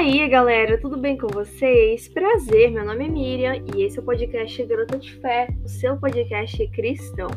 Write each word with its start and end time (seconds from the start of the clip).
aí, 0.00 0.26
galera, 0.30 0.78
tudo 0.78 0.96
bem 0.96 1.14
com 1.18 1.26
vocês? 1.26 2.08
Prazer, 2.08 2.70
meu 2.70 2.86
nome 2.86 3.04
é 3.04 3.08
Miriam 3.08 3.62
e 3.76 3.82
esse 3.82 3.98
é 3.98 4.00
o 4.00 4.04
podcast 4.04 4.64
Garota 4.64 4.96
de 4.96 5.12
Fé, 5.16 5.46
o 5.62 5.68
seu 5.68 5.94
podcast 5.98 6.66
cristão. 6.68 7.28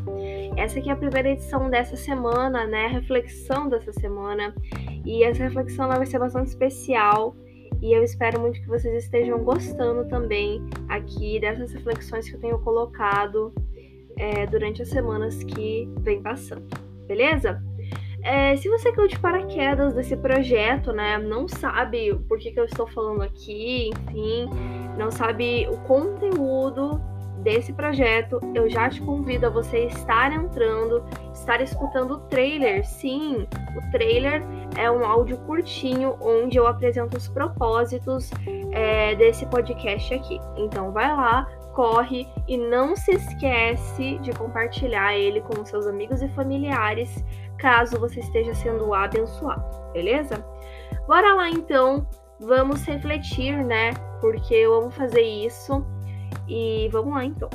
Essa 0.55 0.79
aqui 0.79 0.89
é 0.89 0.93
a 0.93 0.95
primeira 0.95 1.31
edição 1.31 1.69
dessa 1.69 1.97
semana, 1.97 2.65
né? 2.65 2.85
A 2.85 2.87
reflexão 2.87 3.67
dessa 3.67 3.91
semana. 3.91 4.55
E 5.03 5.25
essa 5.25 5.43
reflexão 5.43 5.89
vai 5.89 6.05
ser 6.05 6.19
bastante 6.19 6.47
especial 6.47 7.35
e 7.81 7.91
eu 7.91 8.01
espero 8.01 8.39
muito 8.39 8.61
que 8.61 8.67
vocês 8.69 9.03
estejam 9.03 9.43
gostando 9.43 10.07
também 10.07 10.65
aqui 10.87 11.41
dessas 11.41 11.73
reflexões 11.73 12.29
que 12.29 12.37
eu 12.37 12.39
tenho 12.39 12.59
colocado 12.59 13.53
é, 14.15 14.47
durante 14.47 14.81
as 14.81 14.87
semanas 14.87 15.43
que 15.43 15.89
vem 15.99 16.21
passando, 16.21 16.65
beleza? 17.07 17.61
É, 18.23 18.55
se 18.55 18.69
você 18.69 18.91
caiu 18.93 19.07
de 19.07 19.19
paraquedas 19.19 19.93
desse 19.93 20.15
projeto, 20.15 20.93
né, 20.93 21.17
não 21.17 21.47
sabe 21.47 22.15
por 22.29 22.39
que, 22.39 22.51
que 22.51 22.59
eu 22.59 22.65
estou 22.65 22.87
falando 22.87 23.21
aqui, 23.21 23.89
enfim, 23.89 24.49
não 24.97 25.11
sabe 25.11 25.67
o 25.69 25.77
conteúdo 25.79 27.01
desse 27.43 27.73
projeto, 27.73 28.39
eu 28.55 28.69
já 28.69 28.89
te 28.89 29.01
convido 29.01 29.47
a 29.47 29.49
você 29.49 29.87
estar 29.87 30.31
entrando, 30.31 31.03
estar 31.33 31.61
escutando 31.61 32.11
o 32.13 32.19
trailer. 32.21 32.85
Sim, 32.85 33.45
o 33.75 33.91
trailer 33.91 34.41
é 34.77 34.89
um 34.89 35.05
áudio 35.05 35.37
curtinho 35.39 36.15
onde 36.21 36.57
eu 36.57 36.65
apresento 36.65 37.17
os 37.17 37.27
propósitos 37.27 38.31
é, 38.71 39.13
desse 39.15 39.45
podcast 39.47 40.13
aqui. 40.13 40.39
Então 40.55 40.91
vai 40.91 41.13
lá, 41.13 41.45
corre 41.73 42.27
e 42.47 42.57
não 42.57 42.95
se 42.95 43.11
esquece 43.11 44.17
de 44.19 44.31
compartilhar 44.31 45.15
ele 45.15 45.41
com 45.41 45.65
seus 45.65 45.87
amigos 45.87 46.21
e 46.21 46.29
familiares 46.29 47.23
caso 47.57 47.99
você 47.99 48.19
esteja 48.19 48.53
sendo 48.53 48.93
abençoado, 48.93 49.63
beleza? 49.93 50.45
Bora 51.07 51.33
lá 51.33 51.49
então, 51.49 52.07
vamos 52.39 52.83
refletir, 52.85 53.63
né? 53.63 53.93
Porque 54.21 54.53
eu 54.53 54.73
amo 54.73 54.91
fazer 54.91 55.21
isso. 55.21 55.85
E 56.47 56.89
vamos 56.91 57.13
lá 57.13 57.25
então. 57.25 57.49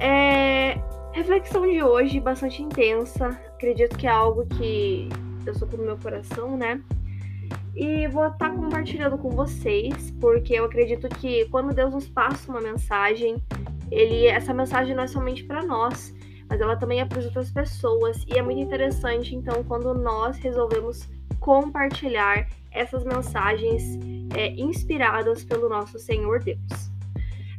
É, 0.00 0.80
reflexão 1.12 1.62
de 1.62 1.82
hoje 1.82 2.18
bastante 2.20 2.62
intensa. 2.62 3.28
Acredito 3.54 3.96
que 3.96 4.06
é 4.06 4.10
algo 4.10 4.46
que 4.46 5.08
eu 5.46 5.54
sou 5.54 5.68
no 5.68 5.84
meu 5.84 5.98
coração, 5.98 6.56
né? 6.56 6.80
E 7.74 8.06
vou 8.08 8.26
estar 8.26 8.50
tá 8.50 8.50
compartilhando 8.50 9.16
com 9.16 9.30
vocês, 9.30 10.10
porque 10.20 10.54
eu 10.54 10.64
acredito 10.66 11.08
que 11.08 11.46
quando 11.46 11.74
Deus 11.74 11.92
nos 11.92 12.08
passa 12.08 12.50
uma 12.50 12.60
mensagem, 12.60 13.42
ele 13.90 14.26
essa 14.26 14.52
mensagem 14.52 14.94
não 14.94 15.04
é 15.04 15.06
somente 15.06 15.44
para 15.44 15.64
nós, 15.64 16.14
mas 16.48 16.60
ela 16.60 16.76
também 16.76 17.00
é 17.00 17.04
para 17.04 17.18
as 17.18 17.24
outras 17.24 17.50
pessoas. 17.50 18.24
E 18.28 18.38
é 18.38 18.42
muito 18.42 18.60
interessante, 18.60 19.34
então, 19.34 19.64
quando 19.64 19.94
nós 19.94 20.36
resolvemos 20.38 21.08
compartilhar 21.40 22.46
essas 22.70 23.04
mensagens 23.04 23.98
é, 24.34 24.48
inspiradas 24.52 25.44
pelo 25.44 25.68
nosso 25.68 25.98
Senhor 25.98 26.40
Deus. 26.40 26.92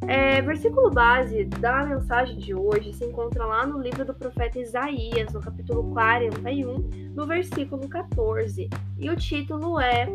É, 0.07 0.41
versículo 0.41 0.89
base 0.89 1.45
da 1.45 1.85
mensagem 1.85 2.37
de 2.37 2.53
hoje 2.53 2.91
se 2.93 3.05
encontra 3.05 3.45
lá 3.45 3.65
no 3.65 3.79
livro 3.79 4.03
do 4.03 4.13
profeta 4.13 4.59
Isaías, 4.59 5.31
no 5.31 5.39
capítulo 5.39 5.91
41, 5.91 6.89
no 7.15 7.25
versículo 7.25 7.87
14. 7.87 8.69
E 9.03 9.09
o 9.09 9.17
título 9.17 9.81
é 9.81 10.07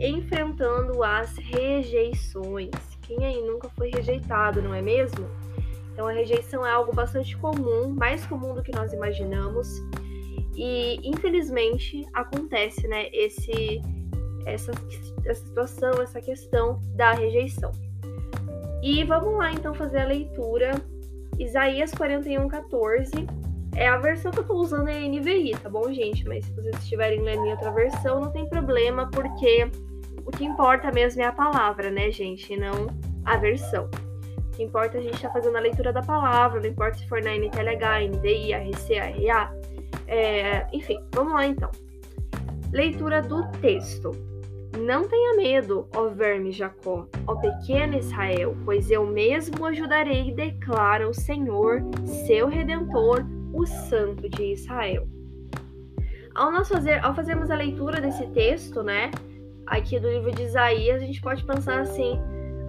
Enfrentando 0.00 1.04
as 1.04 1.36
Rejeições. 1.36 2.70
Quem 3.02 3.22
aí 3.22 3.42
nunca 3.42 3.68
foi 3.68 3.90
rejeitado, 3.90 4.62
não 4.62 4.74
é 4.74 4.80
mesmo? 4.80 5.28
Então 5.92 6.08
a 6.08 6.12
rejeição 6.12 6.66
é 6.66 6.70
algo 6.72 6.90
bastante 6.90 7.36
comum, 7.36 7.90
mais 7.90 8.24
comum 8.24 8.54
do 8.54 8.62
que 8.62 8.72
nós 8.72 8.94
imaginamos. 8.94 9.68
E 10.56 11.06
infelizmente 11.06 12.06
acontece, 12.14 12.88
né, 12.88 13.10
esse 13.12 13.82
essa, 14.46 14.72
essa 15.26 15.44
situação, 15.44 15.92
essa 16.00 16.20
questão 16.22 16.80
da 16.94 17.12
rejeição. 17.12 17.72
E 18.82 19.04
vamos 19.04 19.36
lá 19.36 19.52
então 19.52 19.74
fazer 19.74 19.98
a 19.98 20.06
leitura. 20.06 20.70
Isaías 21.38 21.90
41, 21.92 22.48
14. 22.48 23.10
É 23.76 23.88
a 23.88 23.96
versão 23.96 24.30
que 24.30 24.38
eu 24.38 24.44
tô 24.44 24.54
usando 24.54 24.88
é 24.88 25.00
NVI, 25.08 25.56
tá 25.60 25.68
bom, 25.68 25.92
gente? 25.92 26.26
Mas 26.28 26.44
se 26.44 26.52
vocês 26.52 26.76
estiverem 26.76 27.20
lendo 27.20 27.44
em 27.44 27.50
outra 27.50 27.72
versão, 27.72 28.20
não 28.20 28.30
tem 28.30 28.48
problema, 28.48 29.10
porque 29.10 29.68
o 30.24 30.30
que 30.30 30.44
importa 30.44 30.92
mesmo 30.92 31.22
é 31.22 31.26
a 31.26 31.32
palavra, 31.32 31.90
né, 31.90 32.10
gente? 32.10 32.56
Não 32.56 32.86
a 33.24 33.36
versão. 33.36 33.88
O 34.38 34.56
que 34.56 34.62
importa 34.62 34.96
é 34.96 35.00
a 35.00 35.02
gente 35.02 35.14
estar 35.14 35.28
tá 35.28 35.34
fazendo 35.34 35.56
a 35.56 35.60
leitura 35.60 35.92
da 35.92 36.02
palavra, 36.02 36.60
não 36.60 36.68
importa 36.68 36.98
se 36.98 37.08
for 37.08 37.20
na 37.20 37.34
NTLH, 37.34 38.08
NDI, 38.08 38.54
ARC, 38.54 38.90
ARA. 39.30 39.58
É, 40.06 40.66
enfim, 40.72 40.98
vamos 41.12 41.32
lá 41.32 41.46
então. 41.46 41.70
Leitura 42.72 43.22
do 43.22 43.46
texto. 43.60 44.12
Não 44.78 45.06
tenha 45.08 45.36
medo, 45.36 45.88
ó 45.94 46.08
verme 46.08 46.50
Jacó, 46.50 47.06
ó 47.28 47.36
pequeno 47.36 47.96
Israel, 47.96 48.56
pois 48.64 48.90
eu 48.90 49.06
mesmo 49.06 49.64
ajudarei, 49.66 50.32
declara 50.32 51.08
o 51.08 51.14
Senhor, 51.14 51.80
seu 52.26 52.48
redentor, 52.48 53.24
o 53.54 53.66
Santo 53.66 54.28
de 54.28 54.52
Israel. 54.52 55.06
Ao, 56.34 56.50
nós 56.50 56.68
fazer, 56.68 57.04
ao 57.04 57.14
fazermos 57.14 57.50
a 57.50 57.54
leitura 57.54 58.00
desse 58.00 58.26
texto, 58.28 58.82
né, 58.82 59.10
aqui 59.66 59.98
do 60.00 60.08
livro 60.08 60.32
de 60.32 60.42
Isaías, 60.42 61.00
a 61.00 61.06
gente 61.06 61.20
pode 61.20 61.44
pensar 61.44 61.80
assim: 61.80 62.18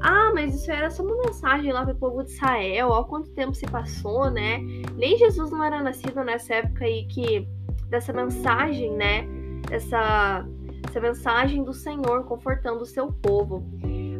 ah, 0.02 0.32
mas 0.34 0.54
isso 0.54 0.72
era 0.72 0.90
só 0.90 1.04
uma 1.04 1.18
mensagem 1.26 1.72
lá 1.72 1.84
para 1.84 1.94
o 1.94 1.98
povo 1.98 2.24
de 2.24 2.32
Israel, 2.32 2.90
ó 2.90 3.04
quanto 3.04 3.32
tempo 3.32 3.54
se 3.54 3.66
passou, 3.66 4.30
né? 4.30 4.60
Nem 4.96 5.18
Jesus 5.18 5.52
não 5.52 5.64
era 5.64 5.82
nascido 5.82 6.24
nessa 6.24 6.56
época 6.56 6.86
aí 6.86 7.06
que 7.08 7.48
dessa 7.90 8.14
mensagem, 8.14 8.92
né? 8.92 9.28
Essa, 9.72 10.46
essa 10.88 11.00
mensagem 11.00 11.64
do 11.64 11.74
Senhor 11.74 12.24
confortando 12.26 12.82
o 12.82 12.86
seu 12.86 13.12
povo. 13.12 13.66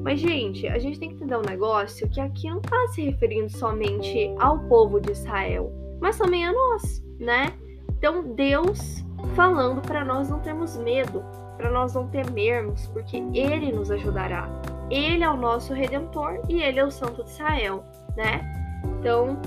Mas, 0.02 0.20
gente, 0.20 0.68
a 0.68 0.78
gente 0.78 1.00
tem 1.00 1.10
que 1.10 1.16
entender 1.16 1.36
um 1.36 1.42
negócio 1.42 2.08
que 2.10 2.20
aqui 2.20 2.50
não 2.50 2.58
está 2.58 2.88
se 2.90 3.04
referindo 3.04 3.50
somente 3.50 4.34
ao 4.40 4.60
povo 4.68 5.00
de 5.00 5.12
Israel, 5.12 5.72
mas 6.00 6.18
também 6.18 6.46
a 6.46 6.52
nós, 6.52 7.04
né? 7.20 7.54
Então, 7.98 8.36
Deus 8.36 9.04
falando 9.36 9.82
para 9.82 10.04
nós 10.06 10.30
não 10.30 10.40
termos 10.40 10.78
medo, 10.78 11.24
para 11.58 11.72
nós 11.72 11.94
não 11.94 12.08
temermos, 12.08 12.88
porque 12.88 13.18
Ele 13.34 13.72
nos 13.72 13.90
ajudará. 13.90 14.50
Ele 14.90 15.24
é 15.24 15.30
o 15.30 15.38
nosso 15.38 15.74
redentor 15.74 16.40
e 16.48 16.62
ele 16.62 16.80
é 16.80 16.86
o 16.86 16.92
Santo 16.92 17.24
de 17.24 17.30
Israel, 17.32 17.84
né? 18.16 18.42
Então, 18.84 19.40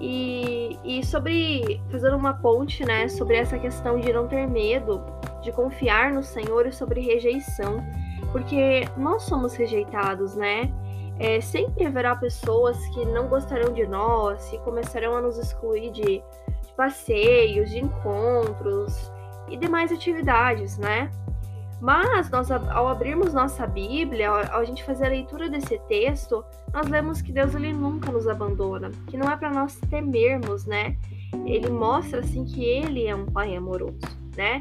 e, 0.00 0.78
e 0.84 1.04
sobre, 1.04 1.80
fazendo 1.90 2.16
uma 2.16 2.34
ponte, 2.34 2.84
né, 2.84 3.08
sobre 3.08 3.36
essa 3.36 3.58
questão 3.58 3.98
de 4.00 4.12
não 4.12 4.26
ter 4.26 4.46
medo, 4.46 5.02
de 5.42 5.52
confiar 5.52 6.12
no 6.12 6.22
Senhor 6.22 6.66
e 6.66 6.72
sobre 6.72 7.00
rejeição, 7.00 7.84
porque 8.32 8.88
nós 8.96 9.22
somos 9.24 9.54
rejeitados, 9.54 10.34
né? 10.34 10.72
É, 11.18 11.40
sempre 11.40 11.86
haverá 11.86 12.16
pessoas 12.16 12.76
que 12.88 13.04
não 13.04 13.28
gostarão 13.28 13.72
de 13.72 13.86
nós 13.86 14.52
e 14.52 14.58
começarão 14.58 15.16
a 15.16 15.20
nos 15.20 15.38
excluir 15.38 15.92
de, 15.92 16.02
de 16.02 16.72
passeios, 16.76 17.70
de 17.70 17.78
encontros 17.78 19.10
e 19.48 19.56
demais 19.56 19.92
atividades, 19.92 20.76
né? 20.76 21.10
Mas 21.80 22.30
nós, 22.30 22.50
ao 22.50 22.88
abrirmos 22.88 23.34
nossa 23.34 23.66
Bíblia, 23.66 24.30
ao, 24.30 24.60
a 24.60 24.64
gente 24.64 24.82
fazer 24.82 25.06
a 25.06 25.08
leitura 25.08 25.48
desse 25.48 25.78
texto, 25.86 26.44
nós 26.72 26.88
vemos 26.88 27.20
que 27.20 27.30
Deus 27.30 27.54
ele 27.54 27.72
nunca 27.72 28.10
nos 28.10 28.26
abandona, 28.26 28.90
que 29.06 29.16
não 29.16 29.30
é 29.30 29.36
para 29.36 29.50
nós 29.50 29.78
temermos, 29.90 30.66
né? 30.66 30.96
Ele 31.44 31.68
mostra 31.68 32.20
assim 32.20 32.44
que 32.44 32.64
ele 32.64 33.06
é 33.06 33.14
um 33.14 33.26
pai 33.26 33.54
amoroso, 33.54 33.98
né? 34.36 34.60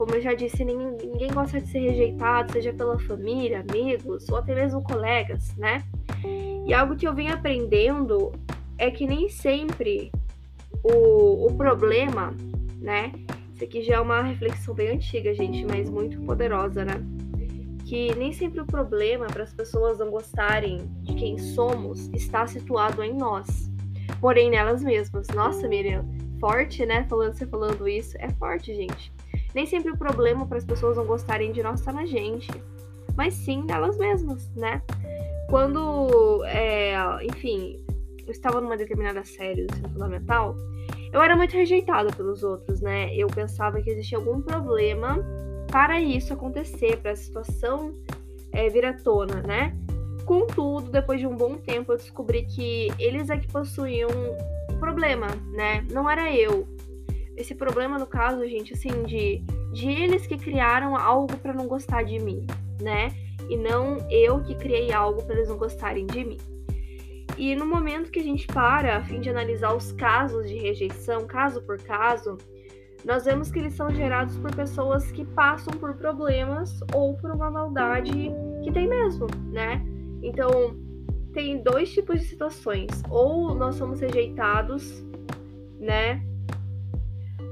Como 0.00 0.14
eu 0.14 0.22
já 0.22 0.32
disse, 0.32 0.64
ninguém, 0.64 0.96
ninguém 1.12 1.30
gosta 1.30 1.60
de 1.60 1.68
ser 1.68 1.80
rejeitado, 1.80 2.54
seja 2.54 2.72
pela 2.72 2.98
família, 3.00 3.60
amigos 3.60 4.26
ou 4.30 4.38
até 4.38 4.54
mesmo 4.54 4.82
colegas, 4.82 5.54
né? 5.58 5.84
E 6.66 6.72
algo 6.72 6.96
que 6.96 7.06
eu 7.06 7.14
vim 7.14 7.28
aprendendo 7.28 8.32
é 8.78 8.90
que 8.90 9.06
nem 9.06 9.28
sempre 9.28 10.10
o, 10.82 11.48
o 11.48 11.54
problema, 11.54 12.34
né, 12.78 13.12
isso 13.54 13.62
aqui 13.62 13.82
já 13.82 13.96
é 13.96 14.00
uma 14.00 14.22
reflexão 14.22 14.74
bem 14.74 14.88
antiga, 14.88 15.34
gente, 15.34 15.66
mas 15.66 15.90
muito 15.90 16.18
poderosa, 16.22 16.82
né? 16.82 16.94
Que 17.84 18.14
nem 18.14 18.32
sempre 18.32 18.62
o 18.62 18.66
problema 18.66 19.26
para 19.26 19.42
as 19.42 19.52
pessoas 19.52 19.98
não 19.98 20.10
gostarem 20.10 20.78
de 21.02 21.12
quem 21.12 21.36
somos 21.36 22.08
está 22.14 22.46
situado 22.46 23.02
em 23.02 23.12
nós, 23.12 23.70
porém 24.18 24.48
nelas 24.48 24.82
mesmas. 24.82 25.28
Nossa, 25.28 25.68
Miriam, 25.68 26.08
forte, 26.40 26.86
né? 26.86 27.04
Falando, 27.06 27.34
você 27.34 27.46
falando 27.46 27.86
isso, 27.86 28.16
é 28.18 28.30
forte, 28.30 28.74
gente. 28.74 29.12
Nem 29.54 29.66
sempre 29.66 29.92
o 29.92 29.96
problema 29.96 30.46
para 30.46 30.58
as 30.58 30.64
pessoas 30.64 30.96
não 30.96 31.06
gostarem 31.06 31.52
de 31.52 31.62
nós 31.62 31.80
está 31.80 31.92
na 31.92 32.06
gente, 32.06 32.50
mas 33.16 33.34
sim 33.34 33.64
nelas 33.64 33.98
mesmas, 33.98 34.48
né? 34.54 34.82
Quando, 35.48 36.44
é, 36.44 36.94
enfim, 37.24 37.84
eu 38.24 38.30
estava 38.30 38.60
numa 38.60 38.76
determinada 38.76 39.24
série 39.24 39.66
do 39.66 39.72
ensino 39.72 39.88
fundamental, 39.90 40.56
eu 41.12 41.20
era 41.20 41.36
muito 41.36 41.52
rejeitada 41.52 42.12
pelos 42.12 42.44
outros, 42.44 42.80
né? 42.80 43.12
Eu 43.14 43.26
pensava 43.26 43.82
que 43.82 43.90
existia 43.90 44.16
algum 44.16 44.40
problema 44.40 45.18
para 45.70 46.00
isso 46.00 46.32
acontecer, 46.32 46.98
para 46.98 47.12
a 47.12 47.16
situação 47.16 47.94
é, 48.52 48.68
vir 48.68 48.84
à 48.84 48.92
tona, 48.92 49.42
né? 49.42 49.76
Contudo, 50.24 50.90
depois 50.90 51.18
de 51.18 51.26
um 51.26 51.34
bom 51.34 51.56
tempo, 51.56 51.92
eu 51.92 51.96
descobri 51.96 52.44
que 52.44 52.88
eles 52.98 53.30
é 53.30 53.36
que 53.36 53.48
possuíam 53.48 54.08
um 54.70 54.78
problema, 54.78 55.26
né? 55.52 55.84
Não 55.90 56.08
era 56.08 56.32
eu. 56.32 56.68
Esse 57.40 57.54
problema, 57.54 57.98
no 57.98 58.06
caso, 58.06 58.46
gente, 58.46 58.74
assim, 58.74 59.02
de, 59.04 59.42
de 59.72 59.88
eles 59.88 60.26
que 60.26 60.36
criaram 60.36 60.96
algo 60.96 61.36
para 61.38 61.52
não 61.52 61.66
gostar 61.66 62.02
de 62.02 62.18
mim, 62.18 62.46
né? 62.80 63.12
e 63.50 63.56
não 63.56 63.98
eu 64.08 64.40
que 64.40 64.54
criei 64.54 64.92
algo 64.92 65.24
para 65.24 65.34
eles 65.34 65.48
não 65.48 65.58
gostarem 65.58 66.06
de 66.06 66.24
mim. 66.24 66.38
E 67.36 67.56
no 67.56 67.66
momento 67.66 68.10
que 68.10 68.20
a 68.20 68.22
gente 68.22 68.46
para 68.46 68.98
a 68.98 69.02
fim 69.02 69.20
de 69.20 69.28
analisar 69.28 69.74
os 69.74 69.90
casos 69.92 70.48
de 70.48 70.54
rejeição, 70.54 71.26
caso 71.26 71.60
por 71.62 71.76
caso, 71.82 72.38
nós 73.04 73.24
vemos 73.24 73.50
que 73.50 73.58
eles 73.58 73.74
são 73.74 73.90
gerados 73.90 74.36
por 74.36 74.54
pessoas 74.54 75.10
que 75.10 75.24
passam 75.24 75.72
por 75.74 75.94
problemas 75.94 76.78
ou 76.94 77.16
por 77.16 77.32
uma 77.32 77.50
maldade 77.50 78.30
que 78.62 78.70
tem 78.70 78.86
mesmo, 78.88 79.26
né? 79.50 79.84
Então, 80.22 80.76
tem 81.32 81.62
dois 81.62 81.92
tipos 81.92 82.20
de 82.20 82.26
situações. 82.26 82.90
Ou 83.08 83.54
nós 83.54 83.76
somos 83.76 84.00
rejeitados, 84.00 85.02
né? 85.78 86.22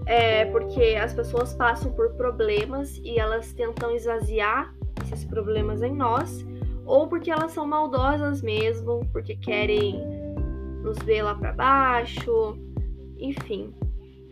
É 0.08 0.46
porque 0.46 0.96
as 0.98 1.12
pessoas 1.12 1.52
passam 1.52 1.92
por 1.92 2.14
problemas 2.14 2.96
e 3.04 3.18
elas 3.18 3.52
tentam 3.52 3.94
esvaziar 3.94 4.74
esses 5.02 5.22
problemas 5.26 5.82
em 5.82 5.94
nós, 5.94 6.46
ou 6.86 7.06
porque 7.06 7.30
elas 7.30 7.52
são 7.52 7.66
maldosas 7.66 8.40
mesmo, 8.40 9.06
porque 9.12 9.36
querem 9.36 10.02
nos 10.82 10.96
ver 11.00 11.22
lá 11.22 11.34
para 11.34 11.52
baixo, 11.52 12.58
enfim. 13.18 13.74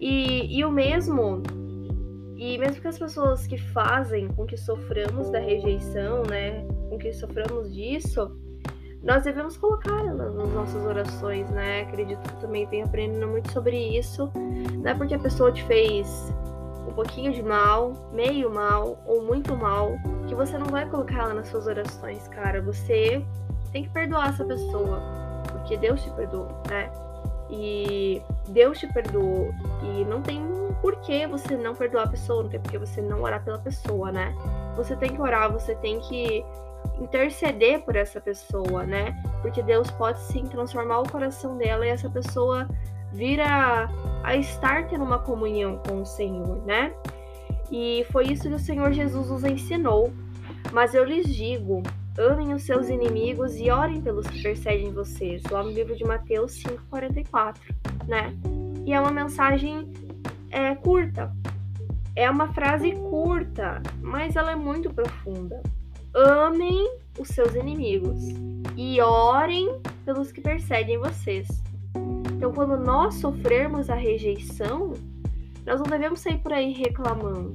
E, 0.00 0.58
e 0.58 0.64
o 0.64 0.73
mesmo, 0.73 1.43
e 2.37 2.56
mesmo 2.56 2.81
que 2.81 2.88
as 2.88 2.99
pessoas 2.99 3.46
que 3.46 3.58
fazem 3.58 4.28
com 4.28 4.46
que 4.46 4.56
soframos 4.56 5.31
da 5.31 5.38
rejeição, 5.38 6.23
né, 6.23 6.67
com 6.88 6.96
que 6.96 7.12
soframos 7.12 7.75
disso, 7.75 8.34
nós 9.06 9.23
devemos 9.23 9.56
colocar 9.56 10.03
nas 10.03 10.35
nossas 10.35 10.85
orações, 10.85 11.49
né? 11.50 11.82
Acredito 11.82 12.20
que 12.29 12.41
também 12.41 12.67
tenho 12.67 12.85
aprendido 12.85 13.26
muito 13.29 13.53
sobre 13.53 13.97
isso. 13.97 14.29
Não 14.35 14.91
é 14.91 14.94
porque 14.94 15.14
a 15.14 15.19
pessoa 15.19 15.53
te 15.53 15.62
fez 15.62 16.35
um 16.88 16.93
pouquinho 16.93 17.32
de 17.32 17.41
mal, 17.41 17.93
meio 18.12 18.50
mal 18.50 18.99
ou 19.06 19.23
muito 19.23 19.56
mal, 19.56 19.93
que 20.26 20.35
você 20.35 20.58
não 20.58 20.67
vai 20.67 20.88
colocar 20.91 21.20
ela 21.20 21.35
nas 21.35 21.47
suas 21.47 21.69
orações, 21.69 22.26
cara. 22.29 22.61
Você 22.62 23.25
tem 23.70 23.85
que 23.85 23.91
perdoar 23.91 24.31
essa 24.31 24.44
pessoa, 24.44 25.00
porque 25.52 25.76
Deus 25.76 26.02
te 26.02 26.11
perdoou, 26.11 26.49
né? 26.69 26.91
E 27.49 28.20
Deus 28.49 28.76
te 28.76 28.93
perdoou 28.93 29.55
e 29.85 30.05
não 30.05 30.20
tem 30.20 30.43
por 30.82 30.97
que 30.97 31.29
você 31.29 31.56
não 31.56 31.76
perdoar 31.76 32.06
a 32.06 32.09
pessoa, 32.09 32.43
não 32.43 32.50
tem 32.50 32.59
por 32.59 32.73
que 32.73 32.79
você 32.79 33.00
não 33.00 33.23
orar 33.23 33.44
pela 33.44 33.59
pessoa, 33.59 34.11
né? 34.11 34.35
Você 34.75 34.97
tem 34.97 35.14
que 35.14 35.20
orar, 35.20 35.52
você 35.52 35.76
tem 35.76 36.00
que 36.00 36.44
interceder 37.00 37.83
por 37.83 37.97
essa 37.97 38.21
pessoa, 38.21 38.85
né? 38.85 39.15
Porque 39.43 39.62
Deus 39.62 39.91
pode 39.91 40.21
sim 40.23 40.44
transformar 40.47 41.00
o 41.00 41.11
coração 41.11 41.56
dela 41.56 41.87
e 41.87 41.91
essa 41.91 42.09
pessoa 42.09 42.69
vir 43.12 43.41
a, 43.41 43.88
a 44.23 44.37
estar 44.37 44.88
tendo 44.88 45.05
uma 45.05 45.19
comunhão 45.19 45.81
com 45.87 46.03
o 46.03 46.06
Senhor, 46.06 46.65
né? 46.65 46.93
E 47.71 48.06
foi 48.11 48.27
isso 48.27 48.49
que 48.49 48.55
o 48.55 48.59
Senhor 48.59 48.93
Jesus 48.93 49.29
nos 49.29 49.44
ensinou. 49.44 50.12
Mas 50.73 50.94
eu 50.94 51.05
lhes 51.05 51.35
digo: 51.35 51.83
amem 52.19 52.53
os 52.55 52.62
seus 52.62 52.88
inimigos 52.88 53.56
e 53.56 53.71
orem 53.71 54.00
pelos 54.00 54.27
que 54.27 54.43
perseguem 54.43 54.93
vocês. 54.93 55.43
Lá 55.50 55.62
no 55.62 55.71
livro 55.71 55.97
de 55.97 56.05
Mateus 56.05 56.62
5,44, 56.62 57.56
né? 58.06 58.35
E 58.85 58.93
é 58.93 59.00
uma 59.00 59.11
mensagem 59.11 59.93
é, 60.50 60.75
curta. 60.75 61.33
É 62.15 62.31
uma 62.31 62.53
frase 62.55 62.93
curta, 62.93 63.83
mas 64.00 64.37
ela 64.37 64.53
é 64.53 64.56
muito 64.56 64.93
profunda 64.93 65.61
amem 66.16 66.90
os 67.18 67.28
seus 67.28 67.54
inimigos 67.54 68.22
e 68.74 69.00
orem 69.02 69.80
pelos 70.04 70.32
que 70.32 70.40
perseguem 70.40 70.98
vocês. 70.98 71.46
Então, 72.34 72.52
quando 72.52 72.76
nós 72.78 73.16
sofrermos 73.16 73.90
a 73.90 73.94
rejeição, 73.94 74.94
nós 75.66 75.78
não 75.78 75.86
devemos 75.86 76.20
sair 76.20 76.38
por 76.38 76.52
aí 76.52 76.72
reclamando. 76.72 77.54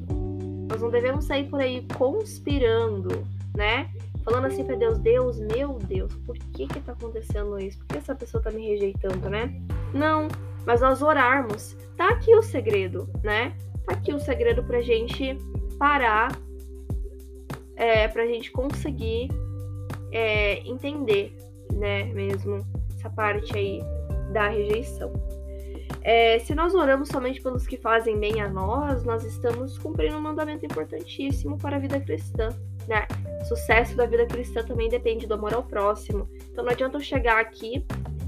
Nós 0.69 0.81
não 0.81 0.91
devemos 0.91 1.25
sair 1.25 1.49
por 1.49 1.59
aí 1.59 1.85
conspirando, 1.97 3.27
né? 3.55 3.89
Falando 4.23 4.45
assim 4.45 4.63
para 4.63 4.75
Deus, 4.75 4.99
Deus, 4.99 5.39
meu 5.39 5.79
Deus, 5.79 6.13
por 6.25 6.37
que 6.37 6.67
que 6.67 6.79
tá 6.81 6.91
acontecendo 6.91 7.59
isso? 7.59 7.79
Por 7.79 7.87
que 7.87 7.97
essa 7.97 8.13
pessoa 8.13 8.43
tá 8.43 8.51
me 8.51 8.67
rejeitando, 8.67 9.29
né? 9.29 9.59
Não, 9.93 10.27
mas 10.65 10.81
nós 10.81 11.01
orarmos. 11.01 11.75
Tá 11.97 12.09
aqui 12.09 12.35
o 12.35 12.41
segredo, 12.41 13.09
né? 13.23 13.55
Tá 13.87 13.93
aqui 13.93 14.13
o 14.13 14.19
segredo 14.19 14.63
pra 14.63 14.81
gente 14.81 15.35
parar 15.79 16.31
é, 17.81 18.07
para 18.07 18.21
a 18.21 18.27
gente 18.27 18.51
conseguir 18.51 19.27
é, 20.11 20.59
entender, 20.69 21.35
né, 21.73 22.03
mesmo 22.13 22.59
essa 22.95 23.09
parte 23.09 23.57
aí 23.57 23.81
da 24.31 24.47
rejeição. 24.49 25.11
É, 26.03 26.37
se 26.39 26.53
nós 26.53 26.75
oramos 26.75 27.09
somente 27.09 27.41
pelos 27.41 27.65
que 27.65 27.77
fazem 27.77 28.19
bem 28.19 28.39
a 28.39 28.47
nós, 28.47 29.03
nós 29.03 29.23
estamos 29.23 29.79
cumprindo 29.79 30.15
um 30.15 30.21
mandamento 30.21 30.63
importantíssimo 30.63 31.57
para 31.57 31.77
a 31.77 31.79
vida 31.79 31.99
cristã, 31.99 32.49
né? 32.87 33.07
O 33.41 33.45
sucesso 33.45 33.95
da 33.95 34.05
vida 34.05 34.25
cristã 34.25 34.63
também 34.63 34.89
depende 34.89 35.27
do 35.27 35.33
amor 35.33 35.53
ao 35.53 35.63
próximo. 35.63 36.27
Então 36.51 36.63
não 36.63 36.71
adianta 36.71 36.97
eu 36.97 37.01
chegar 37.01 37.39
aqui 37.39 37.85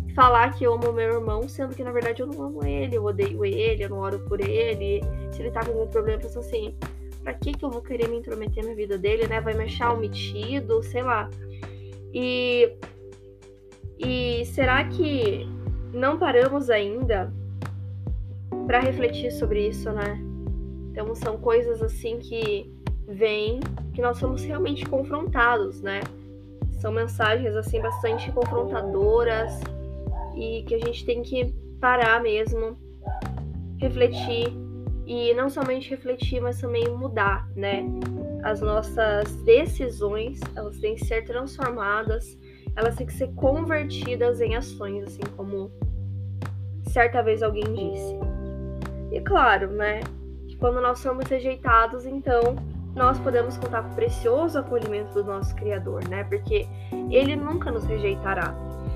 e 0.08 0.14
falar 0.14 0.54
que 0.54 0.64
eu 0.64 0.74
amo 0.74 0.92
meu 0.94 1.14
irmão, 1.14 1.48
sendo 1.48 1.76
que 1.76 1.84
na 1.84 1.92
verdade 1.92 2.22
eu 2.22 2.28
não 2.28 2.44
amo 2.44 2.64
ele, 2.64 2.96
eu 2.96 3.06
odeio 3.06 3.44
ele, 3.44 3.84
eu 3.84 3.90
não 3.90 4.00
oro 4.00 4.20
por 4.20 4.40
ele. 4.40 5.02
Se 5.32 5.42
ele 5.42 5.52
tá 5.52 5.66
com 5.66 5.72
algum 5.72 5.88
problema, 5.88 6.20
eu 6.20 6.22
penso 6.28 6.40
assim, 6.40 6.76
Pra 7.24 7.34
que, 7.34 7.54
que 7.54 7.64
eu 7.64 7.70
vou 7.70 7.82
querer 7.82 8.10
me 8.10 8.18
intrometer 8.18 8.66
na 8.66 8.74
vida 8.74 8.98
dele, 8.98 9.28
né? 9.28 9.40
Vai 9.40 9.54
me 9.54 9.64
achar 9.64 9.94
omitido, 9.94 10.84
sei 10.84 11.02
lá. 11.02 11.30
E, 12.14 12.76
e 13.98 14.46
será 14.46 14.84
que 14.86 15.48
não 15.94 16.20
paramos 16.20 16.70
ainda 16.70 17.32
para 18.68 18.80
refletir 18.80 19.32
sobre 19.32 19.68
isso, 19.68 19.92
né? 19.92 20.22
Então 20.92 21.16
são 21.16 21.38
coisas 21.38 21.82
assim 21.82 22.20
que 22.20 22.72
vêm 23.08 23.60
que 23.94 24.02
nós 24.02 24.18
somos 24.18 24.44
realmente 24.44 24.86
confrontados, 24.86 25.82
né? 25.82 26.02
São 26.72 26.92
mensagens 26.92 27.56
assim 27.56 27.80
bastante 27.80 28.32
confrontadoras 28.32 29.60
e 30.36 30.64
que 30.64 30.76
a 30.76 30.80
gente 30.80 31.06
tem 31.06 31.22
que 31.22 31.54
parar 31.80 32.22
mesmo, 32.22 32.78
refletir 33.80 34.54
e 35.06 35.34
não 35.34 35.50
somente 35.50 35.90
refletir, 35.90 36.42
mas 36.42 36.60
também 36.60 36.88
mudar, 36.90 37.48
né? 37.56 37.84
As 38.44 38.62
nossas 38.62 39.34
decisões, 39.44 40.40
elas 40.56 40.78
têm 40.80 40.96
que 40.96 41.06
ser 41.06 41.24
transformadas, 41.24 42.38
elas 42.76 42.96
têm 42.96 43.08
que 43.08 43.14
ser 43.14 43.28
convertidas 43.36 44.42
em 44.42 44.56
ações, 44.56 45.04
assim 45.04 45.22
como 45.36 45.72
certa 46.90 47.22
vez 47.22 47.42
alguém 47.42 47.64
disse. 47.64 48.16
E 49.12 49.22
claro, 49.22 49.68
né, 49.68 50.02
quando 50.60 50.82
nós 50.82 51.00
somos 51.00 51.28
rejeitados, 51.28 52.06
então 52.06 52.56
nós 52.96 53.20
podemos 53.20 53.58
contar 53.58 53.84
com 53.84 53.92
o 53.92 53.96
precioso 53.96 54.60
acolhimento 54.60 55.14
do 55.14 55.24
nosso 55.24 55.56
Criador, 55.56 56.08
né? 56.08 56.24
Porque 56.24 56.68
ele 57.10 57.36
nunca 57.36 57.72
nos 57.72 57.84
rejeitará. 57.86 58.56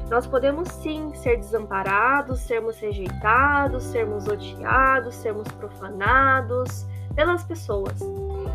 Nós 0.10 0.26
podemos 0.26 0.70
sim 0.70 1.14
ser 1.16 1.38
desamparados, 1.38 2.40
sermos 2.40 2.80
rejeitados, 2.80 3.84
sermos 3.84 4.26
odiados, 4.28 5.16
sermos 5.16 5.48
profanados 5.50 6.86
pelas 7.14 7.44
pessoas. 7.44 8.00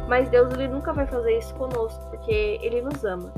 Mas 0.08 0.28
Deus 0.30 0.52
ele 0.54 0.68
nunca 0.68 0.92
vai 0.92 1.06
fazer 1.06 1.38
isso 1.38 1.54
conosco, 1.54 2.00
porque 2.10 2.58
ele 2.62 2.80
nos 2.80 3.04
ama. 3.04 3.32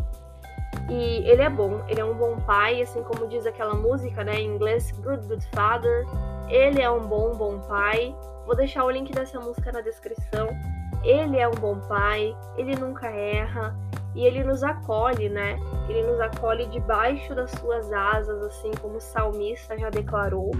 E 0.89 1.29
ele 1.29 1.43
é 1.43 1.51
bom, 1.51 1.83
ele 1.89 2.01
é 2.01 2.05
um 2.05 2.15
bom 2.15 2.37
pai, 2.41 2.83
assim 2.83 3.03
como 3.03 3.27
diz 3.27 3.47
aquela 3.47 3.75
música, 3.75 4.23
né, 4.23 4.41
em 4.41 4.55
inglês, 4.55 4.93
Good 4.93 5.27
Good 5.27 5.47
Father. 5.55 6.07
Ele 6.49 6.81
é 6.81 6.91
um 6.91 7.01
bom 7.01 7.35
bom 7.35 7.59
pai. 7.61 8.15
Vou 8.47 8.55
deixar 8.55 8.85
o 8.85 8.91
link 8.91 9.11
dessa 9.13 9.41
música 9.41 9.73
na 9.73 9.81
descrição. 9.81 10.49
Ele 11.03 11.39
é 11.39 11.49
um 11.49 11.55
bom 11.55 11.81
pai, 11.81 12.37
ele 12.57 12.77
nunca 12.77 13.09
erra, 13.09 13.75
e 14.15 14.25
ele 14.25 14.45
nos 14.45 14.63
acolhe, 14.63 15.29
né? 15.29 15.59
Ele 15.89 16.03
nos 16.03 16.21
acolhe 16.21 16.67
debaixo 16.67 17.35
das 17.35 17.51
suas 17.53 17.93
asas, 17.93 18.43
assim 18.43 18.71
como 18.81 18.97
o 18.97 19.01
salmista 19.01 19.79
já 19.79 19.91
declarou. 19.91 20.53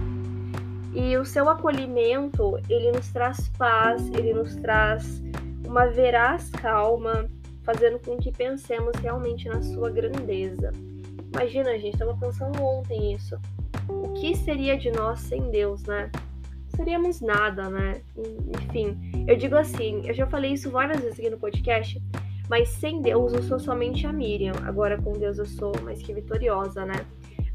E 0.93 1.17
o 1.17 1.25
seu 1.25 1.49
acolhimento, 1.49 2.57
ele 2.69 2.91
nos 2.91 3.11
traz 3.11 3.49
paz, 3.57 4.07
ele 4.13 4.33
nos 4.33 4.55
traz 4.55 5.21
uma 5.67 5.87
veraz 5.87 6.49
calma, 6.51 7.29
fazendo 7.63 7.99
com 7.99 8.17
que 8.17 8.31
pensemos 8.31 8.95
realmente 8.97 9.49
na 9.49 9.61
sua 9.61 9.89
grandeza. 9.89 10.71
Imagina, 11.33 11.77
gente 11.77 11.93
estava 11.95 12.15
pensando 12.15 12.63
ontem 12.63 13.13
isso. 13.13 13.37
O 13.89 14.13
que 14.13 14.35
seria 14.35 14.77
de 14.77 14.89
nós 14.91 15.19
sem 15.19 15.49
Deus, 15.49 15.83
né? 15.83 16.09
Seríamos 16.75 17.19
nada, 17.19 17.69
né? 17.69 18.01
Enfim, 18.61 19.25
eu 19.27 19.35
digo 19.35 19.55
assim, 19.55 20.07
eu 20.07 20.13
já 20.13 20.27
falei 20.27 20.53
isso 20.53 20.69
várias 20.69 21.01
vezes 21.01 21.19
aqui 21.19 21.29
no 21.29 21.37
podcast, 21.37 22.01
mas 22.49 22.69
sem 22.69 23.01
Deus 23.01 23.33
eu 23.33 23.43
sou 23.43 23.59
somente 23.59 24.05
a 24.05 24.13
Miriam. 24.13 24.53
Agora 24.63 25.01
com 25.01 25.13
Deus 25.13 25.37
eu 25.37 25.45
sou 25.45 25.73
mais 25.83 26.01
que 26.01 26.13
vitoriosa, 26.13 26.85
né? 26.85 27.05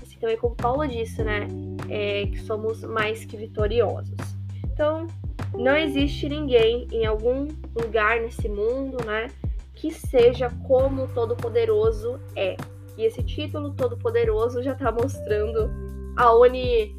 Assim 0.03 0.19
também 0.19 0.37
como 0.37 0.55
Paulo 0.55 0.87
disse, 0.87 1.23
né? 1.23 1.47
É, 1.89 2.27
que 2.27 2.41
somos 2.41 2.83
mais 2.83 3.25
que 3.25 3.37
vitoriosos. 3.37 4.17
Então, 4.65 5.07
não 5.55 5.77
existe 5.77 6.29
ninguém 6.29 6.87
em 6.93 7.05
algum 7.05 7.49
lugar 7.75 8.21
nesse 8.21 8.49
mundo, 8.49 9.05
né? 9.05 9.29
Que 9.75 9.91
seja 9.91 10.51
como 10.67 11.05
o 11.05 11.09
Todo-Poderoso 11.09 12.19
é. 12.37 12.57
E 12.97 13.05
esse 13.05 13.23
título 13.23 13.73
Todo-Poderoso 13.73 14.63
já 14.63 14.73
está 14.73 14.93
mostrando 14.93 15.71
a, 16.17 16.35
oni, 16.35 16.95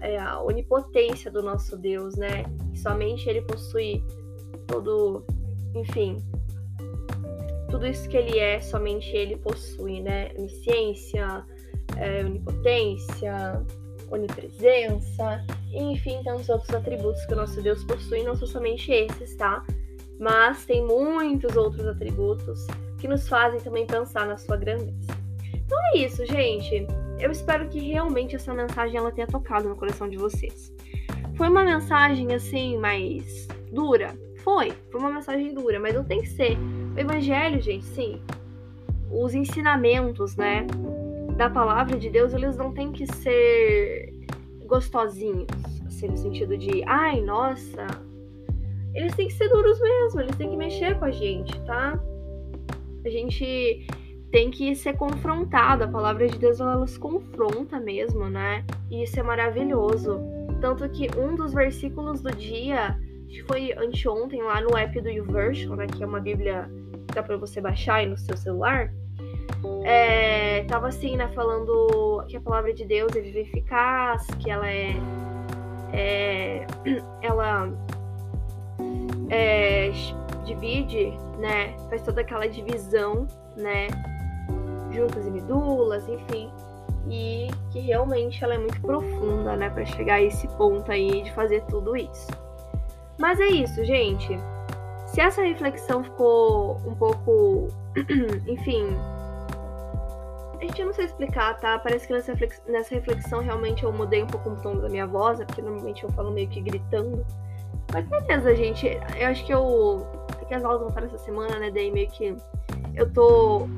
é, 0.00 0.18
a 0.18 0.40
onipotência 0.42 1.30
do 1.30 1.42
nosso 1.42 1.76
Deus, 1.76 2.16
né? 2.16 2.44
Somente 2.74 3.28
ele 3.28 3.42
possui 3.42 4.04
todo, 4.66 5.24
enfim, 5.74 6.18
tudo 7.70 7.86
isso 7.86 8.08
que 8.08 8.16
ele 8.16 8.38
é, 8.38 8.60
somente 8.60 9.08
ele 9.16 9.36
possui, 9.36 10.00
né? 10.00 10.30
Onisciência, 10.36 11.44
é, 11.96 12.24
onipotência, 12.24 13.64
onipresença, 14.10 15.44
enfim, 15.72 16.20
tantos 16.24 16.48
outros 16.48 16.74
atributos 16.74 17.24
que 17.26 17.32
o 17.32 17.36
nosso 17.36 17.62
Deus 17.62 17.84
possui, 17.84 18.22
não 18.22 18.34
são 18.34 18.46
somente 18.46 18.90
esses, 18.90 19.36
tá? 19.36 19.64
Mas 20.18 20.66
tem 20.66 20.84
muitos 20.84 21.56
outros 21.56 21.86
atributos 21.86 22.66
que 22.98 23.08
nos 23.08 23.28
fazem 23.28 23.60
também 23.60 23.86
pensar 23.86 24.26
na 24.26 24.36
sua 24.36 24.56
grandeza. 24.56 25.14
Então 25.54 25.78
é 25.94 25.98
isso, 25.98 26.26
gente. 26.26 26.86
Eu 27.18 27.30
espero 27.30 27.68
que 27.68 27.78
realmente 27.78 28.36
essa 28.36 28.52
mensagem 28.52 28.96
ela 28.96 29.12
tenha 29.12 29.26
tocado 29.26 29.68
no 29.68 29.76
coração 29.76 30.08
de 30.08 30.16
vocês. 30.16 30.72
Foi 31.36 31.48
uma 31.48 31.64
mensagem 31.64 32.34
assim 32.34 32.76
mais 32.76 33.46
dura? 33.72 34.14
Foi. 34.42 34.72
Foi 34.90 35.00
uma 35.00 35.10
mensagem 35.10 35.54
dura, 35.54 35.78
mas 35.78 35.94
não 35.94 36.04
tem 36.04 36.20
que 36.20 36.28
ser. 36.28 36.58
O 36.94 36.98
evangelho, 36.98 37.60
gente, 37.60 37.84
sim. 37.84 38.20
Os 39.10 39.34
ensinamentos, 39.34 40.36
né, 40.36 40.66
da 41.36 41.48
palavra 41.48 41.98
de 41.98 42.10
Deus, 42.10 42.32
eles 42.32 42.56
não 42.56 42.72
têm 42.72 42.92
que 42.92 43.06
ser 43.06 44.12
gostosinhos, 44.66 45.46
assim, 45.86 46.08
no 46.08 46.16
sentido 46.16 46.56
de, 46.56 46.82
ai, 46.86 47.20
nossa. 47.20 47.86
Eles 48.94 49.14
têm 49.14 49.28
que 49.28 49.34
ser 49.34 49.48
duros 49.48 49.80
mesmo, 49.80 50.20
eles 50.20 50.36
têm 50.36 50.50
que 50.50 50.56
mexer 50.56 50.98
com 50.98 51.04
a 51.04 51.10
gente, 51.10 51.58
tá? 51.62 51.98
A 53.04 53.08
gente 53.08 53.86
tem 54.30 54.50
que 54.50 54.74
ser 54.74 54.96
confrontado. 54.96 55.84
A 55.84 55.88
palavra 55.88 56.26
de 56.26 56.38
Deus 56.38 56.60
ela 56.60 56.76
nos 56.76 56.96
confronta 56.96 57.80
mesmo, 57.80 58.28
né? 58.28 58.64
E 58.90 59.02
isso 59.02 59.18
é 59.18 59.22
maravilhoso. 59.22 60.20
Tanto 60.60 60.88
que 60.88 61.08
um 61.18 61.34
dos 61.34 61.52
versículos 61.52 62.20
do 62.20 62.30
dia, 62.30 62.98
que 63.30 63.42
foi 63.44 63.72
anteontem 63.72 64.42
lá 64.42 64.60
no 64.60 64.76
app 64.76 65.00
do 65.00 65.08
YouVersion, 65.08 65.76
né? 65.76 65.86
Que 65.86 66.02
é 66.02 66.06
uma 66.06 66.20
Bíblia 66.20 66.70
que 67.08 67.14
dá 67.14 67.22
pra 67.22 67.36
você 67.36 67.60
baixar 67.60 67.96
aí 67.96 68.06
no 68.06 68.16
seu 68.16 68.36
celular. 68.36 68.92
É, 69.84 70.64
tava 70.64 70.88
assim, 70.88 71.16
né? 71.16 71.28
Falando 71.34 72.24
que 72.28 72.36
a 72.36 72.40
palavra 72.40 72.72
de 72.72 72.84
Deus 72.84 73.14
é 73.14 73.20
viva 73.20 73.38
eficaz, 73.38 74.26
que 74.38 74.50
ela 74.50 74.70
é. 74.70 74.94
é 75.92 76.66
ela 77.22 77.72
é, 79.30 79.90
divide, 80.44 81.12
né? 81.38 81.76
Faz 81.88 82.02
toda 82.02 82.20
aquela 82.20 82.46
divisão, 82.46 83.26
né? 83.56 83.88
juntas 84.92 85.26
e 85.26 85.30
medulas, 85.30 86.08
enfim. 86.08 86.50
E 87.08 87.48
que 87.70 87.80
realmente 87.80 88.42
ela 88.44 88.54
é 88.54 88.58
muito 88.58 88.80
profunda, 88.80 89.56
né, 89.56 89.70
para 89.70 89.84
chegar 89.84 90.16
a 90.16 90.22
esse 90.22 90.46
ponto 90.48 90.90
aí 90.90 91.22
de 91.22 91.32
fazer 91.32 91.62
tudo 91.66 91.96
isso. 91.96 92.28
Mas 93.20 93.38
é 93.38 93.48
isso, 93.48 93.84
gente. 93.84 94.28
Se 95.06 95.20
essa 95.20 95.42
reflexão 95.42 96.02
ficou 96.02 96.80
um 96.86 96.94
pouco, 96.94 97.68
enfim, 98.48 98.86
a 100.58 100.64
gente 100.64 100.84
não 100.84 100.92
sei 100.92 101.04
explicar, 101.04 101.58
tá? 101.58 101.78
Parece 101.78 102.06
que 102.06 102.14
nessa, 102.14 102.34
nessa 102.66 102.94
reflexão 102.94 103.40
realmente 103.40 103.84
eu 103.84 103.92
mudei 103.92 104.22
um 104.22 104.26
pouco 104.26 104.50
o 104.50 104.56
tom 104.56 104.76
da 104.76 104.88
minha 104.88 105.06
voz, 105.06 105.38
né? 105.38 105.44
porque 105.44 105.60
normalmente 105.60 106.02
eu 106.02 106.10
falo 106.12 106.30
meio 106.30 106.48
que 106.48 106.62
gritando. 106.62 107.24
Mas 107.92 108.06
beleza, 108.08 108.54
gente. 108.54 108.86
Eu 109.18 109.28
acho 109.28 109.44
que 109.44 109.52
eu. 109.52 110.06
É 110.40 110.44
que 110.44 110.54
as 110.54 110.64
aulas 110.64 110.80
voltaram 110.80 111.06
essa 111.06 111.18
semana, 111.18 111.58
né? 111.58 111.70
Daí 111.70 111.90
meio 111.90 112.08
que 112.08 112.34
eu 112.94 113.12
tô 113.12 113.68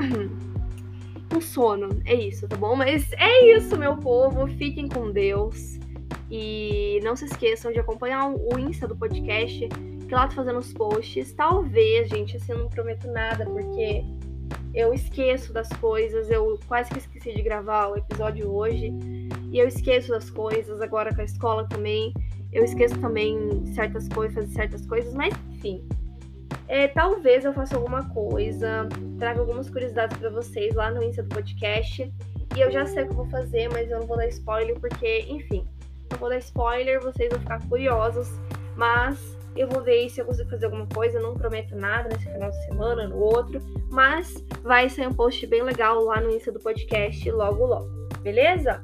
com 1.32 1.40
sono. 1.40 1.88
É 2.04 2.14
isso, 2.14 2.46
tá 2.46 2.56
bom? 2.56 2.76
Mas 2.76 3.10
é 3.14 3.56
isso, 3.56 3.76
meu 3.76 3.96
povo. 3.96 4.46
Fiquem 4.46 4.88
com 4.88 5.10
Deus. 5.10 5.81
E 6.34 6.98
não 7.04 7.14
se 7.14 7.26
esqueçam 7.26 7.70
de 7.70 7.78
acompanhar 7.78 8.26
o 8.26 8.58
Insta 8.58 8.88
do 8.88 8.96
podcast, 8.96 9.68
que 9.68 10.14
lá 10.14 10.26
tô 10.26 10.36
fazendo 10.36 10.60
os 10.60 10.72
posts. 10.72 11.34
Talvez, 11.34 12.08
gente, 12.08 12.38
assim, 12.38 12.52
eu 12.52 12.58
não 12.60 12.70
prometo 12.70 13.06
nada, 13.08 13.44
porque 13.44 14.02
eu 14.72 14.94
esqueço 14.94 15.52
das 15.52 15.68
coisas. 15.74 16.30
Eu 16.30 16.58
quase 16.66 16.88
que 16.90 16.96
esqueci 16.96 17.34
de 17.34 17.42
gravar 17.42 17.88
o 17.88 17.98
episódio 17.98 18.50
hoje. 18.50 18.94
E 19.50 19.58
eu 19.58 19.68
esqueço 19.68 20.08
das 20.08 20.30
coisas, 20.30 20.80
agora 20.80 21.14
com 21.14 21.20
a 21.20 21.24
escola 21.24 21.68
também. 21.68 22.14
Eu 22.50 22.64
esqueço 22.64 22.98
também 22.98 23.66
certas 23.74 24.08
coisas, 24.08 24.48
certas 24.54 24.86
coisas, 24.86 25.12
mas 25.12 25.34
enfim. 25.50 25.86
É, 26.66 26.88
talvez 26.88 27.44
eu 27.44 27.52
faça 27.52 27.76
alguma 27.76 28.08
coisa, 28.08 28.88
traga 29.18 29.40
algumas 29.40 29.68
curiosidades 29.68 30.16
para 30.16 30.30
vocês 30.30 30.74
lá 30.74 30.90
no 30.90 31.02
Insta 31.02 31.22
do 31.24 31.28
podcast. 31.28 32.10
E 32.56 32.60
eu 32.60 32.70
já 32.70 32.86
sei 32.86 33.02
o 33.02 33.06
que 33.08 33.12
eu 33.12 33.16
vou 33.16 33.26
fazer, 33.26 33.68
mas 33.70 33.90
eu 33.90 34.00
não 34.00 34.06
vou 34.06 34.16
dar 34.16 34.28
spoiler 34.28 34.80
porque, 34.80 35.26
enfim, 35.28 35.66
não 36.12 36.18
vou 36.18 36.28
dar 36.28 36.38
spoiler, 36.38 37.00
vocês 37.00 37.30
vão 37.30 37.40
ficar 37.40 37.66
curiosos. 37.68 38.28
Mas 38.76 39.36
eu 39.56 39.68
vou 39.68 39.82
ver 39.82 40.08
se 40.08 40.20
eu 40.20 40.24
consigo 40.24 40.48
fazer 40.50 40.66
alguma 40.66 40.86
coisa. 40.86 41.20
Não 41.20 41.34
prometo 41.34 41.74
nada 41.74 42.08
nesse 42.08 42.30
final 42.30 42.50
de 42.50 42.64
semana, 42.66 43.08
no 43.08 43.16
outro. 43.16 43.60
Mas 43.90 44.34
vai 44.62 44.88
sair 44.88 45.08
um 45.08 45.14
post 45.14 45.46
bem 45.46 45.62
legal 45.62 46.02
lá 46.04 46.20
no 46.20 46.30
Insta 46.30 46.52
do 46.52 46.60
podcast 46.60 47.30
logo 47.30 47.66
logo. 47.66 47.88
Beleza? 48.20 48.82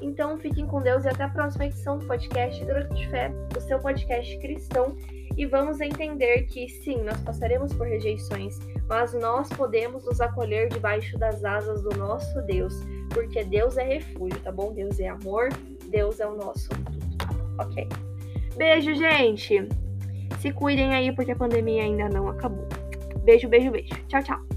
Então 0.00 0.36
fiquem 0.36 0.66
com 0.66 0.82
Deus 0.82 1.04
e 1.04 1.08
até 1.08 1.22
a 1.22 1.28
próxima 1.28 1.66
edição 1.66 1.98
do 1.98 2.06
podcast 2.06 2.64
Durante 2.64 2.94
de 2.94 3.08
Fé, 3.08 3.32
o 3.56 3.60
seu 3.60 3.78
podcast 3.78 4.36
cristão 4.38 4.96
e 5.36 5.46
vamos 5.46 5.80
entender 5.80 6.42
que 6.42 6.68
sim, 6.68 7.02
nós 7.02 7.20
passaremos 7.22 7.72
por 7.72 7.86
rejeições, 7.86 8.58
mas 8.86 9.14
nós 9.14 9.48
podemos 9.48 10.04
nos 10.04 10.20
acolher 10.20 10.68
debaixo 10.68 11.16
das 11.18 11.42
asas 11.42 11.82
do 11.82 11.96
nosso 11.96 12.42
Deus, 12.42 12.74
porque 13.08 13.42
Deus 13.42 13.78
é 13.78 13.82
refúgio, 13.82 14.38
tá 14.40 14.52
bom? 14.52 14.72
Deus 14.74 15.00
é 15.00 15.08
amor, 15.08 15.48
Deus 15.92 16.18
é 16.20 16.26
o 16.26 16.34
nosso 16.34 16.70
tudo, 16.70 17.60
ok? 17.60 17.86
Beijo, 18.56 18.94
gente! 18.94 19.68
Se 20.40 20.50
cuidem 20.50 20.94
aí 20.94 21.14
porque 21.14 21.32
a 21.32 21.36
pandemia 21.36 21.82
ainda 21.82 22.08
não 22.08 22.28
acabou. 22.28 22.66
Beijo, 23.22 23.46
beijo, 23.46 23.70
beijo. 23.70 23.94
Tchau, 24.08 24.22
tchau. 24.22 24.51